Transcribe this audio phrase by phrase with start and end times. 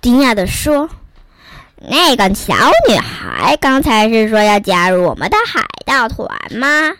[0.00, 0.88] 惊讶的说
[1.76, 2.54] ：“那个小
[2.88, 6.92] 女孩刚才是说要加入我们的海盗团吗？”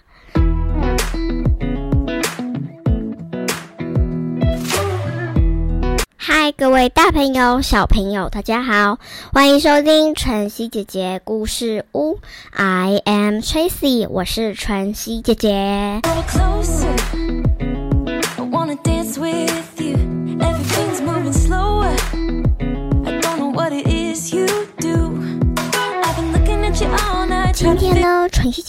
[6.18, 8.98] 嗨，各位大朋友、小朋友，大家好，
[9.32, 12.18] 欢迎收听晨曦姐姐故事屋。
[12.52, 16.02] I am Tracy，我是晨曦姐姐。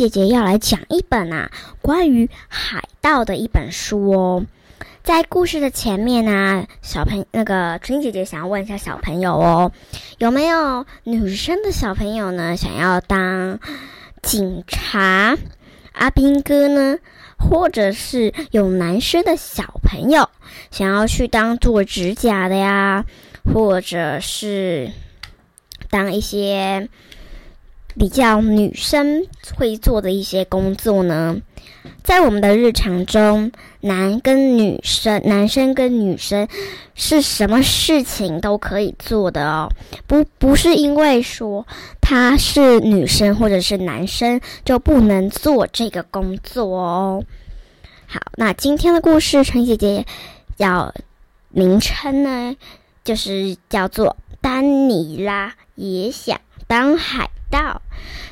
[0.02, 4.48] 姐姐要来讲一本啊关于海盗的一本书哦。
[5.04, 9.72] 在故事的前面呢，小朋那个春姐姐想要问一下小朋友哦，
[10.18, 13.60] 有没有女生的小朋友呢想要当
[14.24, 15.38] 警察？
[15.92, 16.98] 阿兵哥呢，
[17.38, 20.32] 或者是有男生的小朋友
[20.72, 23.06] 想要去当做指甲的呀，
[23.54, 24.90] 或者是
[25.92, 26.90] 当一些
[27.98, 29.26] 比较女生
[29.56, 31.38] 会做的一些工作呢？
[32.04, 36.48] 在我们的日常中，男跟女生、男生跟女生
[36.96, 39.70] 是什么事情都可以做的哦，
[40.08, 41.66] 不不是因为说
[42.00, 47.24] 他是女生或者是男生就不能做这个工作哦。
[48.08, 50.06] 好，那今天的故事，陈姐姐
[50.58, 50.94] 要
[51.50, 52.56] 名称呢，
[53.04, 57.84] 就是叫做丹尼拉也想当海盗。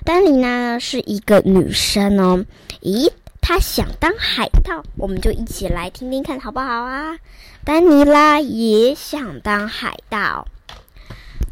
[0.03, 2.43] 丹尼拉是一个女生哦，
[2.81, 3.11] 咦？
[3.41, 7.17] 她想当海盗，我们就一起来听听看好不好啊？
[7.63, 10.47] 丹尼拉也想当海盗。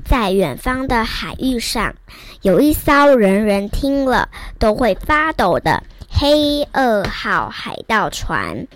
[0.06, 1.96] 在远方的海域上，
[2.42, 8.68] 有一艘人人听了都会发抖的黑二号海盗船。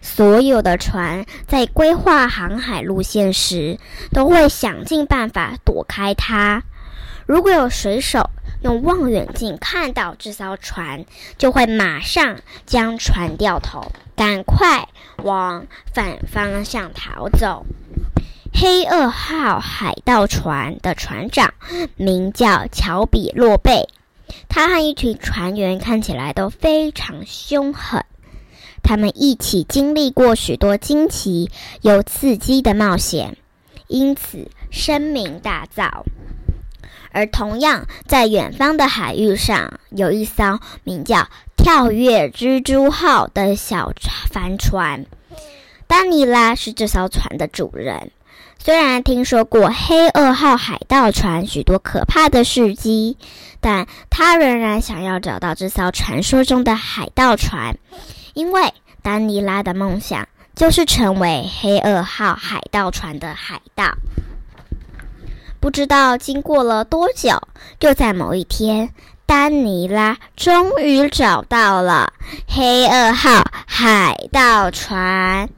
[0.00, 3.78] 所有的船在规划航海路线时，
[4.12, 6.62] 都会想尽办法躲开它。
[7.26, 8.30] 如果有水手，
[8.62, 11.04] 用望远镜看到这艘船，
[11.38, 14.88] 就会马上将船掉头，赶快
[15.22, 17.64] 往反方向逃走。
[18.52, 21.54] 黑二号海盗船的船长
[21.96, 23.88] 名叫乔比洛贝，
[24.48, 28.04] 他和一群船员看起来都非常凶狠。
[28.82, 31.50] 他们一起经历过许多惊奇
[31.82, 33.36] 又刺激的冒险，
[33.86, 36.02] 因此声名大噪。
[37.12, 43.92] 而同样在远方的海域上，有一艘名叫“跳跃蜘蛛号”的小
[44.30, 45.06] 帆船。
[45.86, 48.12] 丹尼拉是这艘船的主人。
[48.62, 53.16] 虽然听说过黑二号海盗船许多可怕的事迹，
[53.60, 57.78] 但他仍然想要找到这艘传说中的海盗船，
[58.34, 63.96] 因为丹尼拉的梦想就是成为黑二号海盗船的海盗。
[65.60, 67.42] 不知道经过了多久，
[67.78, 68.88] 就在某一天，
[69.26, 72.14] 丹尼拉终于找到了
[72.48, 75.50] 黑二号海盗船。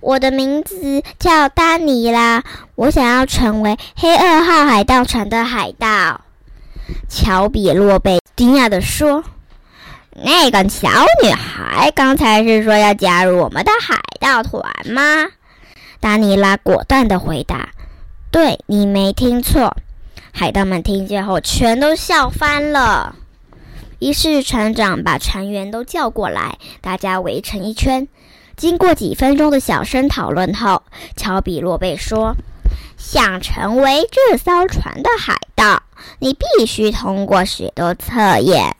[0.00, 2.42] 我的名字叫丹尼拉，
[2.74, 6.22] 我想要成为黑二号海盗船的海盗。
[7.08, 9.22] 乔比洛贝惊讶地说
[10.24, 10.88] ：“那个小
[11.22, 15.26] 女孩刚才是说要加入我们的海盗团吗？”
[16.00, 17.68] 丹尼拉果断地回答。
[18.32, 19.76] 对你没听错，
[20.32, 23.14] 海盗们听见后全都笑翻了。
[23.98, 28.08] 于是船长把船员都叫过来，大家围成一圈。
[28.56, 30.82] 经过几分钟的小声讨论后，
[31.14, 32.34] 乔比洛贝说
[32.96, 35.82] ：“想成为这艘船的海盗，
[36.18, 38.76] 你必须通过许多测验。”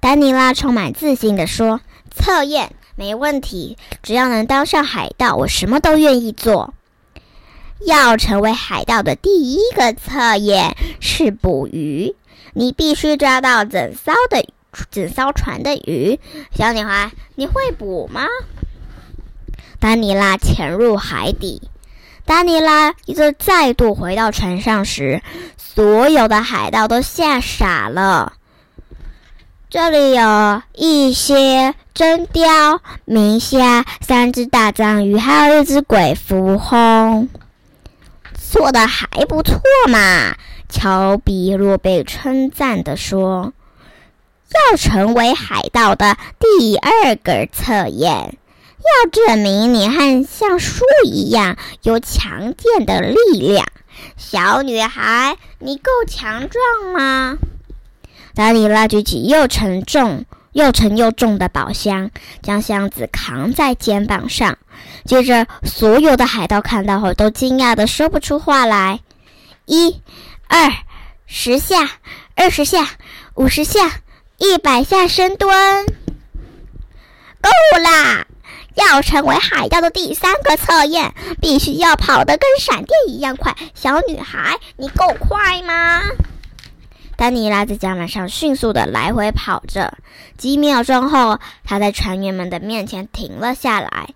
[0.00, 6.72] 丹尼拉充满自信地说：“测验没问题，只要能当上海盗，我什么都愿意做。”
[7.86, 12.14] 要成为海盗的第一个测验是捕鱼，
[12.52, 14.46] 你必须抓到整艘的
[14.90, 16.20] 整艘船的鱼。
[16.54, 18.26] 小女孩，你会捕吗？
[19.78, 21.62] 丹尼拉潜入海底。
[22.26, 25.22] 丹尼拉一再度回到船上时，
[25.56, 28.34] 所有的海盗都吓傻了。
[29.68, 37.28] 这里有一些真鲷、明虾、三只大章鱼，还有一只鬼蝠鲼。
[38.50, 40.34] 做的还不错嘛，
[40.68, 43.52] 乔比洛贝称赞地说
[44.52, 53.68] ：“要成为海盗的第二个测验，要证明你和像树一样有强健的力量。
[54.16, 57.38] 小女孩，你够强壮吗？”
[58.34, 60.24] 达里拉举起又沉重。
[60.52, 62.10] 又沉又重的宝箱，
[62.42, 64.58] 将箱子扛在肩膀上。
[65.04, 69.00] 接着，所有的海盗看到后都惊讶的说不出话来。
[69.66, 70.00] 一、
[70.48, 70.72] 二，
[71.26, 71.90] 十下，
[72.34, 72.88] 二十下，
[73.34, 74.00] 五十下，
[74.38, 75.86] 一百下深蹲，
[77.40, 77.50] 够
[77.82, 78.26] 啦！
[78.74, 83.54] 要成为海盗的第三个测验，必须要跑得跟闪电一样快。
[83.74, 86.02] 小女孩，你够快吗？
[87.20, 89.92] 丹尼拉在甲板上迅速的来回跑着，
[90.38, 94.14] 几秒钟后，他在船员们的面前停了下来。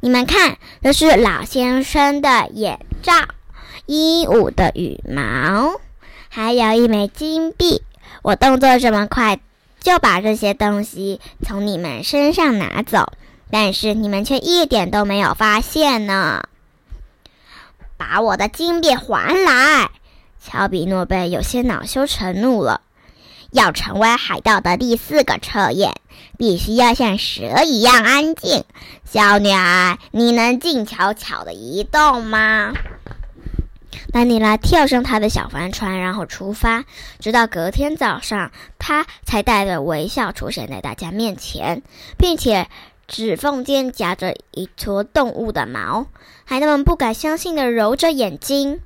[0.00, 3.12] 你们看，这是老先生的眼罩、
[3.84, 5.78] 鹦鹉的羽毛，
[6.30, 7.82] 还有一枚金币。
[8.22, 9.38] 我动作这么快，
[9.80, 13.12] 就把这些东西从你们身上拿走。
[13.50, 16.44] 但是你们却一点都没有发现呢！
[17.98, 19.90] 把我的金币还来！
[20.46, 22.82] 乔比诺贝有些恼羞成怒了。
[23.50, 25.94] 要成为海盗的第四个测验，
[26.38, 28.64] 必须要像蛇一样安静。
[29.04, 32.74] 小女孩，你能静悄悄的移动吗？
[34.12, 36.84] 丹尼拉跳上他的小帆船，然后出发。
[37.18, 41.82] 直到隔天早上，他才带着微笑出现在大家面前，
[42.16, 42.68] 并且。
[43.08, 46.06] 指缝间夹着一撮动物的毛，
[46.44, 48.80] 孩子们不敢相信的揉着眼睛。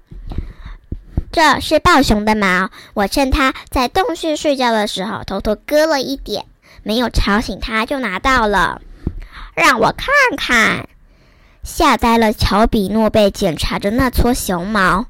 [1.33, 6.47] 这是豹熊的毛，我趁它在洞穴睡觉的时候偷偷割了一点，
[6.83, 8.83] 没有吵醒它就拿到了。
[9.55, 10.89] 让我看看，
[11.63, 15.07] 吓呆了乔比诺贝检查着那撮熊毛。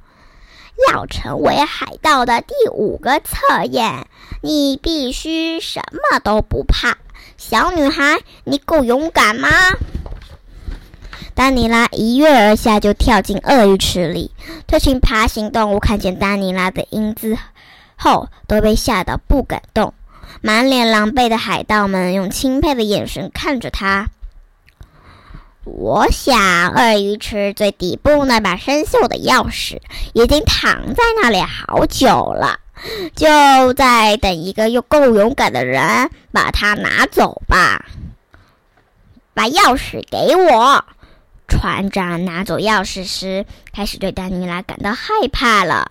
[0.90, 4.06] 要成为海盗的第五个测验，
[4.40, 6.96] 你必须什么都不怕。
[7.36, 9.48] 小女孩，你够勇敢吗？
[11.40, 14.30] 丹尼拉一跃而下，就跳进鳄鱼池里。
[14.66, 17.38] 这群爬行动物看见丹尼拉的英姿
[17.96, 19.94] 后，都被吓得不敢动。
[20.42, 24.08] 满脸狼狈的海盗们用钦佩的眼神看着他。
[25.64, 26.38] 我想，
[26.74, 29.78] 鳄鱼池最底部那把生锈的钥匙
[30.12, 32.60] 已经躺在那里好久了。
[33.16, 37.86] 就在等一个又够勇敢的人把它拿走吧。
[39.32, 40.84] 把钥匙给我。
[41.50, 43.44] 船长拿走钥匙时，
[43.74, 45.90] 开始对丹尼拉感到害怕了。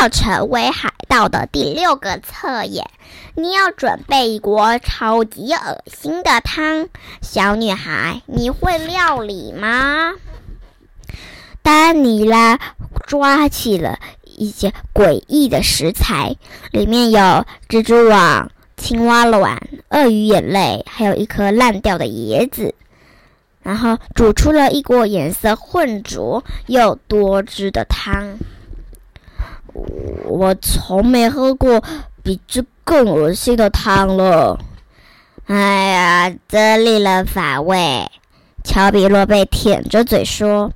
[0.00, 2.90] 要成为海盗的第六个测验，
[3.36, 6.88] 你要准备一锅超级恶心的汤。
[7.22, 10.14] 小女孩，你会料理吗？
[11.62, 12.58] 丹尼拉
[13.06, 14.00] 抓起了。
[14.24, 16.36] 一些诡异的食材，
[16.70, 19.60] 里面有蜘蛛网、青蛙卵、
[19.90, 22.74] 鳄鱼眼泪，还有一颗烂掉的椰子。
[23.62, 28.38] 然后煮出了一锅颜色浑浊又多汁的汤。
[30.24, 31.82] 我从没喝过
[32.22, 34.58] 比这更恶心的汤了。
[35.46, 38.10] 哎呀，真令人反胃。
[38.62, 40.72] 乔比洛贝舔着嘴说：“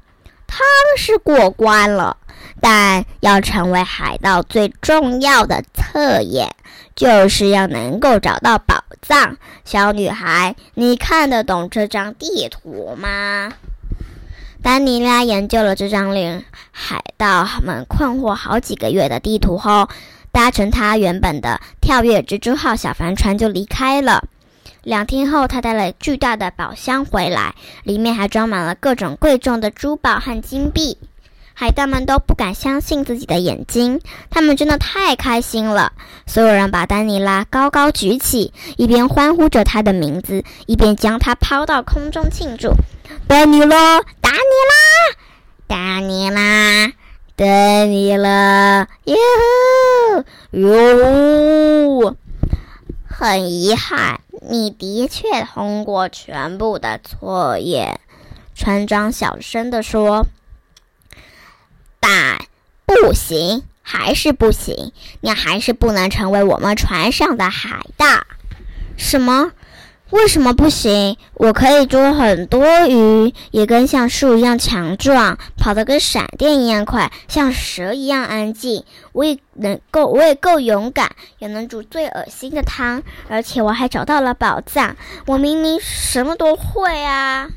[0.46, 0.58] 汤
[0.96, 2.16] 是过关了。”
[2.60, 6.54] 但要成为海盗，最重要的测验
[6.94, 9.36] 就是要能够找到宝藏。
[9.64, 13.52] 小女孩，你看得懂这张地图吗？
[14.62, 19.88] 丹尼拉研究了这张令海盗们困惑好几个月的地图后，
[20.32, 24.24] 搭乘他原本的跳跃蜘蛛号小帆船就离开了。
[24.82, 30.98] 两天后，他带了巨大的宝箱回来，里面还装满了各种贵重的珠宝和金币。
[31.56, 35.92] 海盗们都不敢相信自己的眼睛，他们真的太开心了。
[36.26, 42.72] 所有人把丹尼拉高高举起，一边欢呼着他的名字，一边将他抛到空中庆祝。
[43.28, 44.74] 丹尼拉，丹尼拉，
[45.68, 46.92] 丹尼拉，
[47.36, 49.16] 丹尼拉，哟
[50.50, 52.16] 哟！
[53.06, 54.20] 很遗憾，
[54.50, 58.00] 你的确通过全部的测验。
[58.56, 60.26] 船长小声地说。
[63.04, 68.06] 不行，还是不行，你还是不能成为我们船上的海盗。
[68.96, 69.52] 什么？
[70.08, 71.18] 为什么不行？
[71.34, 78.86] 我可以捉很多鱼，也跟像树一样强壮，跑得跟闪电一样快，像蛇一样安静。
[79.12, 84.96] 我也能够，我也够勇敢，也能煮最恶心的汤，而且我还找到了宝藏。
[85.26, 87.48] 我明明什么都会啊！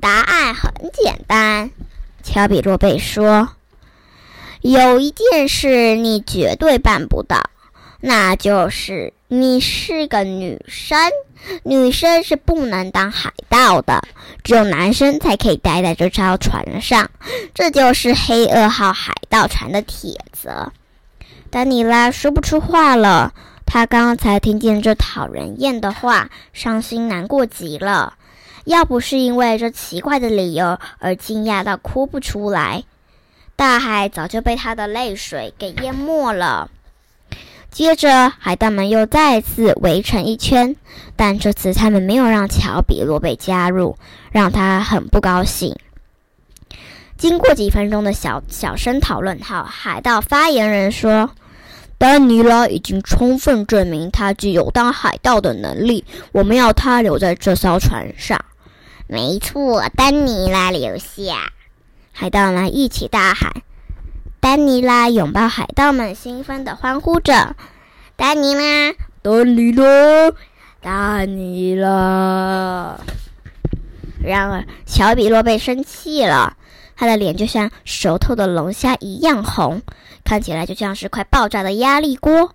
[0.00, 1.70] 答案很简单。
[2.24, 3.50] 乔比洛贝说
[4.64, 7.50] ：“有一件事你绝对办不到，
[8.00, 10.98] 那就是你是个女生。
[11.64, 14.02] 女生是不能当海盗的，
[14.42, 17.10] 只有男生才可以待在这艘船上。
[17.52, 20.72] 这就是黑二号海盗船的铁则。”
[21.52, 23.34] 丹尼拉说不出话了。
[23.66, 28.14] 他刚才听见这讨人厌的话，伤心难过极了。
[28.64, 32.84] 要不是因为这奇怪的理由而惊讶到哭不出来，
[33.56, 36.70] 大海早就被他的泪水给淹没了。
[37.70, 40.76] 接着，海盗们又再次围成一圈，
[41.16, 43.96] 但这次他们没有让乔比洛贝加入，
[44.30, 45.76] 让他很不高兴。
[47.16, 51.30] 经过几分钟的小小声讨论后，海盗发言人说
[51.98, 58.44] ：“丹尼拉已经充分证明他具有当海盗的能力，我们要他留在这艘船上。”
[59.06, 61.52] 没错，丹尼拉留下！
[62.16, 63.52] 海盗们一起大喊
[64.38, 67.56] ：“丹尼拉！”拥抱海盗们兴奋地欢呼着
[68.14, 70.30] ：“丹尼拉，丹尼拉，
[70.80, 73.00] 丹尼拉！”
[74.22, 76.56] 然而，乔比洛被生气了，
[76.94, 79.82] 他的脸就像熟透的龙虾一样红，
[80.22, 82.54] 看起来就像是快爆炸的压力锅。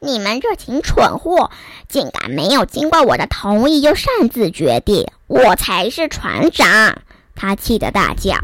[0.00, 1.50] 你们这群蠢货，
[1.88, 6.98] 竟敢没有经过我的同意就擅自决定，我才是船长！
[7.34, 8.36] 他气得大叫：“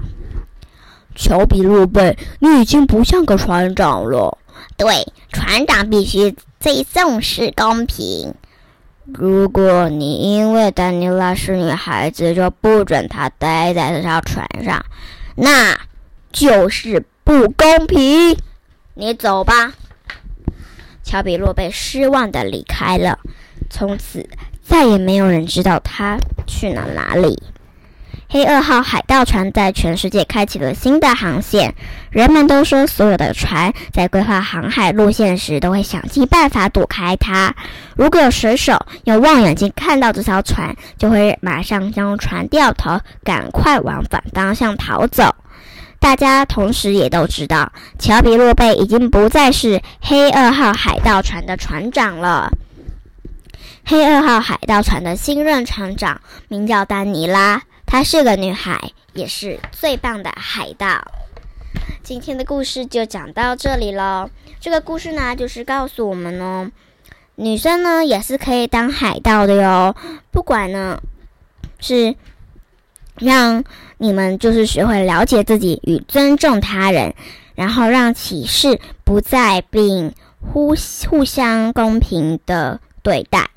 [1.20, 4.38] 乔比洛贝，你已经不像个船长了。
[4.78, 8.34] 对，船长必须最重视公平。
[9.04, 14.82] 如果你因为丹尼拉是女孩子就不准她待在这条船上，
[15.34, 15.78] 那
[16.32, 18.34] 就是不公平。
[18.94, 19.74] 你走吧。”
[21.04, 23.18] 乔比洛被失望的离开了，
[23.68, 24.26] 从此
[24.62, 27.42] 再也没有人知道他去了哪里。
[28.32, 31.74] 黑二号海盗船在全世界开启了新的航线，
[32.10, 37.52] 人们都说，所有的船在规划航海路线时都会想尽办法躲开它。
[37.96, 45.34] 如果有水手用望远镜看到这艘船，就会马上将船掉头，赶快往反方向逃走。
[45.98, 52.52] 大家同时也都知道，乔比洛贝已经不再是黑二号海盗船的船长了。
[53.84, 61.02] 黑二号海盗船的新任船长名叫丹尼拉，她是个女孩，也是最棒的海盗。
[62.04, 64.30] 今天的故事就讲到这里喽。
[64.60, 66.70] 这个故事呢，就是告诉我们呢，
[67.34, 69.96] 女生呢也是可以当海盗的哟。
[70.30, 71.02] 不管呢
[71.80, 72.14] 是。
[73.16, 73.64] 让
[73.98, 77.14] 你们就是学会了解自己与尊重他人，
[77.54, 80.74] 然后让启示不再并互
[81.10, 83.50] 互相公平的对待。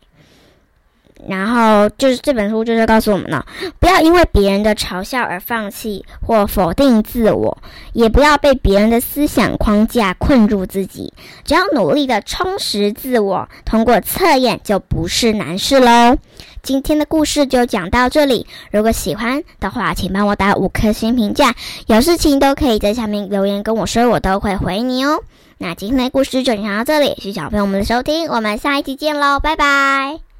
[1.27, 3.45] 然后就是这本书就是告诉我们了，
[3.79, 7.57] 不要因为别人的嘲笑而放弃或否定自我，
[7.93, 11.13] 也不要被别人的思想框架困住自己。
[11.43, 16.17] 只要努力的充实自我，通过测验就不是难事喽。
[16.61, 18.47] 今天的故事就讲到这里。
[18.71, 21.53] 如果喜欢的话，请帮我打五颗星评价。
[21.87, 25.21] 有事情都可以在下面留言跟我说，我都会回你哦。
[25.57, 30.32] 那今天的故事就讲到这里，谢谢小朋友们的收听，我们下一期见喽，拜拜。